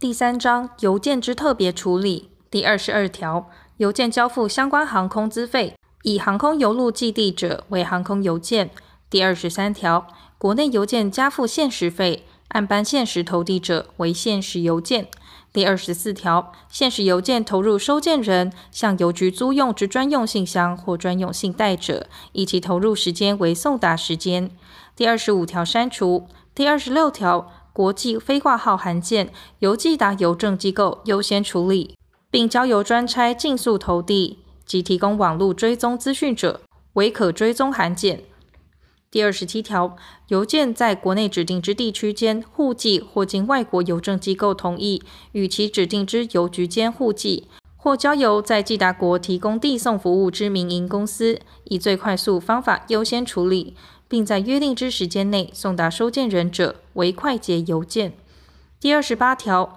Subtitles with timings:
[0.00, 8.70] 第三章邮件之特别处理第二十二条，邮件交付相关航空资费，以航空邮路寄递者为航空邮件。
[9.10, 10.06] 第二十三条，
[10.38, 15.06] 国内邮件加付限时费，按班限时投递者为限时邮件。
[15.52, 24.50] 第二十四条，限时邮件投入收件人向邮局租用之专用信箱或专用信袋者，以其投入时间为送达时间。
[24.96, 26.26] 第二十五条删除。
[26.54, 27.52] 第二十六条。
[27.80, 31.96] 国际非挂号函件邮寄达邮政机构优先处理，
[32.30, 36.60] 并交由专差尽速投递及提供网络追踪资讯者，
[36.92, 38.24] 为可追踪函件。
[39.10, 39.96] 第二十七条，
[40.28, 47.48] 邮件在国内指定之地区间互寄，或经外国邮政机构同意与其指定之邮局间互寄，
[47.90, 53.74] 或交由在寄达国提供递送服务之民营公司，以最快速方法优先处理。
[54.06, 58.12] 并在约定之时间内送达收件人者为快捷邮件。
[58.80, 59.76] 第二十八条，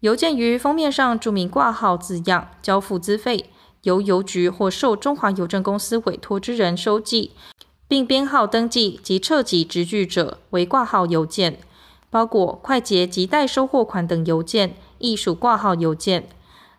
[0.00, 3.50] 邮件于封面上注明挂号字样，交付资费，
[3.82, 7.32] 由邮局或受中华邮政公司委托之人收寄，
[7.86, 11.58] 并编号登记及册籍执据者为挂号邮件。
[12.08, 16.26] 包裹、快捷及代收货款等邮件亦属挂号邮件。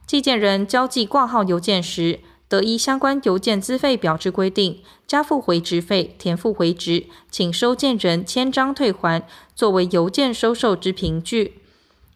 [0.07, 11.55] 寄件人交寄挂号邮件时，得依相关邮件资费表之规定，加付回执费，填附回执，请收件人签章退还，作为邮件收受之凭据。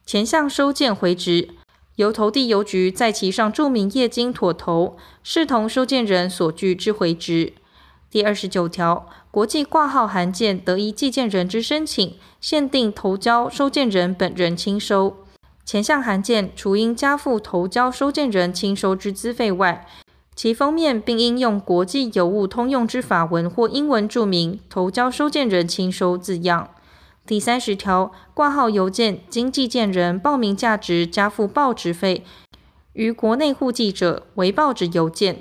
[0.05, 1.49] 前项收件回执，
[1.97, 7.51] 由投递邮局在其上注明业经妥投，视同收件人所据之回执。
[8.09, 15.17] 第二十九条，国际挂号函件得依寄件人之申请，限定投交收件人本人亲收。
[15.63, 19.87] 前项函件除应加付投交收件人亲收之资费外，
[20.35, 26.69] 其封面并应用国际邮务通用之法文或英文注明“投交收件人亲收”字样。
[27.25, 32.25] 第三十条，挂号邮件经寄件人报名价值加付报纸费，
[32.93, 35.35] 于国内户籍者为报纸邮件；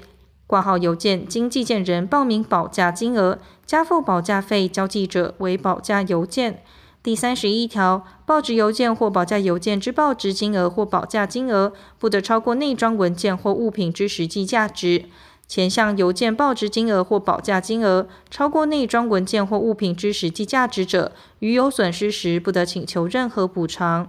[0.46, 6.62] 挂号邮件经寄件人报名保价金额加付保价费交寄者为保价邮件。
[7.02, 15.06] 第三十一条，报纸邮件或保价邮件之报纸金额或保价金额，不得超过内装文件或物品之实际价值。
[15.48, 24.06] 前项邮件报纸金额或保价金额超过内装文件或物品之实际价值者，于有损失时，不得请求任何补偿。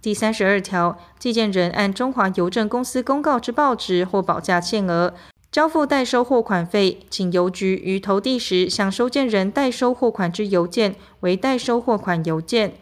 [0.00, 5.12] 第三十二条，寄件人按中华邮政公司公告之报纸或保价限额。
[5.50, 12.74] 交付代收货款费，请邮局于投递时向收件人代收货款之邮件为代收货款邮件。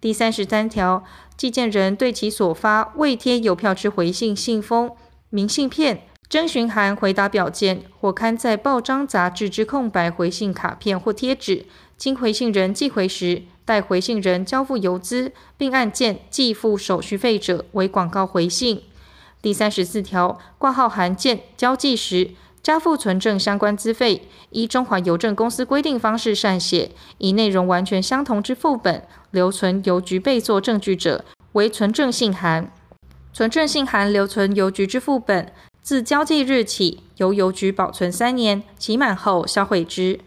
[0.00, 1.02] 第三十三条，
[1.36, 4.92] 寄件人对其所发未贴邮票之回信信封、
[5.30, 11.66] 明信片、征询函回答表件或刊载报章杂志之空白回信卡片或贴纸，
[11.96, 18.82] 经回信人寄回时，代回信人交付邮资，并按件寄付手续费者为广告回信。
[19.42, 22.30] 第三十四条，挂号函件交寄时，
[22.62, 32.70] 加附存证相关资费，依中华邮政公司规定方式缮写，以内容完全相同之副本留存邮局备作证据者，为存证信函。
[33.32, 40.20] 存证信函留存邮局之副本，自交寄日起，由邮局保存三年，期满后销毁之。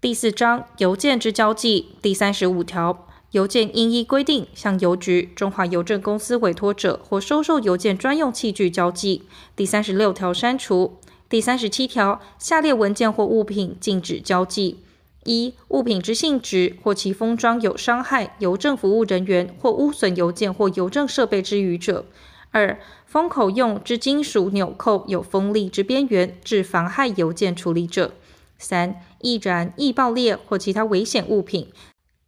[0.00, 3.05] 第四章邮件之交寄第三十五条。
[3.36, 9.24] 邮件应依规定向邮局、中华邮政公司委托者或收受邮件专用器具交寄。
[9.54, 10.96] 第三十六条删除。
[11.28, 14.78] 第三十七条，下列文件或物品禁止交寄：
[15.24, 22.06] 一、物品之性质或其封装有伤害邮政服务人员或污损邮件或邮政设备之余者；
[22.52, 28.12] 二、封口用之金属纽扣有锋利之边缘，致妨害邮件处理者；
[28.56, 31.68] 三、易燃、易爆裂或其他危险物品。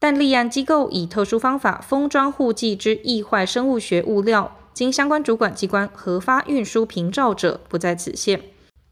[0.01, 8.43] 但立案机构以特殊方法封装互寄之易坏生物学物料，经相关主管机关核发运输凭照者，不在此限。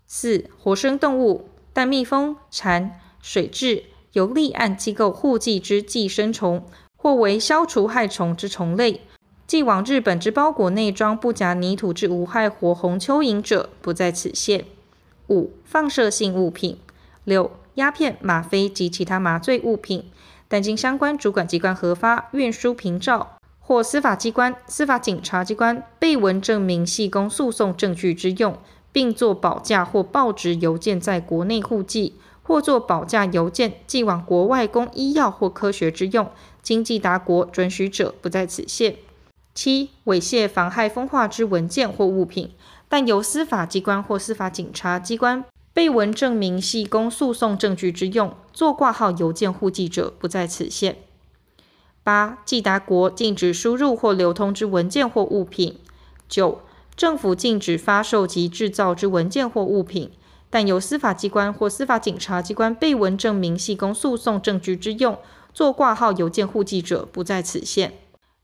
[0.07, 6.65] 四、活生动物，但蜜蜂、蝉、水蛭由立案机构互寄之寄生虫，
[6.97, 9.03] 或为消除害虫之虫类，
[9.47, 14.65] 寄往日本之包裹内装不夹泥土之无害活红蚯蚓者，不在此限。
[15.29, 16.79] 五、放射性物品。
[17.23, 20.05] 六、鸦片、吗啡及其他麻醉物品。
[20.49, 28.57] 但经相关主管机关核发运输凭照，或司法机关、司法警察机关备文证明系供诉讼证据之用，
[28.93, 36.31] 并作保价或报纸邮件在国内互寄，或作保价邮件寄往国外供医药或科学之用，
[36.63, 38.97] 经济达国准许者，不在此限。
[39.53, 42.53] 七、猥亵、妨害风化之文件或物品，
[42.89, 45.45] 但由司法机关或司法警察机关。
[45.77, 50.97] 备文证明系供诉讼证据之用，做挂号邮件互寄者不在此限。
[52.03, 55.75] 八、寄达国禁止输入或流通之文件或物品；
[56.31, 56.63] 九、
[56.97, 60.11] 政府禁止发售及制造之文件或物品，
[60.49, 65.19] 但由司法机关或司法警察机关备文证明系供诉讼证据之用，
[65.53, 67.93] 做挂号邮件户籍者，不在此限。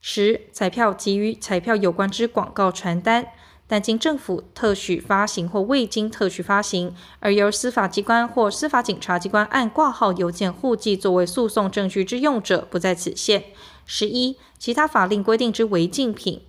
[0.02, 3.28] 十、彩票及与彩票有关之广告传单，
[3.72, 13.44] 但经政府特许发行或未经特许发行，而由司法机关或司法警察机关按挂号邮件户籍作为诉讼证据之用者，不在此限。
[13.86, 16.42] 十一、其他法令规定之违禁品。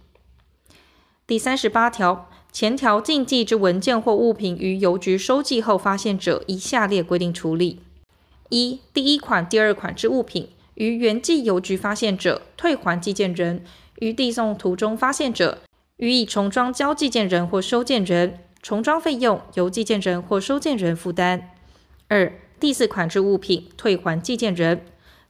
[1.26, 7.80] 第三十八条，前条禁忌之文件或物品于邮局收寄后发现者，以下列规定处理：
[8.50, 13.60] 一、第一款、第二款之物品于原寄邮局发现者，退还寄件人；
[14.00, 15.60] 于递送途中发现者，
[16.04, 21.52] 予以重装交寄件人或收件人，重装费用由寄件人或收件人负担。
[22.10, 24.84] 二、第四款之物品退还寄件人，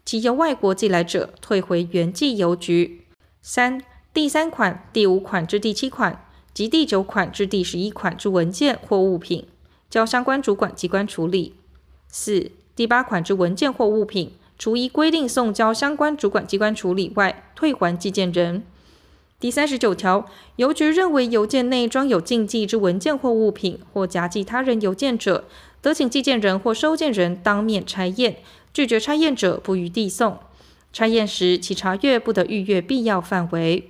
[0.04, 3.06] 其由外国寄来者，退回原寄邮局。
[3.40, 3.84] 三、
[4.16, 6.26] 第三款、第五款至第七款
[6.56, 9.46] 及第九款至第十一款之文件或物品，
[9.92, 11.54] 交相关主管机关处理。
[12.08, 18.64] 四、第八款之文件或物品，除依规定送交相关主管机关处理外，退还寄件人。
[19.44, 20.26] 第三十九条，
[20.56, 25.44] 邮局认为邮件内装有禁忌之文件或物品，或夹寄他人邮件者，
[25.82, 28.38] 得请寄件人或收件人当面拆验，
[28.74, 30.38] 拒绝拆验者，不予递送。
[30.94, 33.90] 拆验时，其查阅不得逾越必要范围。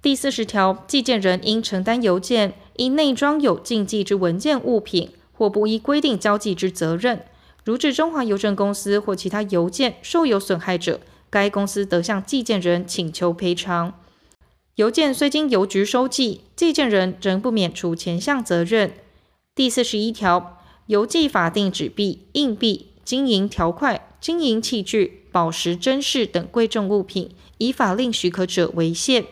[0.00, 7.20] 第四十条，寄件人应承担邮件因内装有禁忌之文件物品或不依规定交寄之责任。
[7.64, 13.92] 如致中华邮政公司或其他邮件受有损害者，该公司得向寄件人请求赔偿。
[14.76, 18.92] 邮件虽经邮局收寄，寄件人仍不免除前项责任。
[19.54, 29.24] 第四十一条，邮寄法定纸币、硬币、金银条块、金银器具、宝石、珍饰等贵重物品，以法令许可者为限。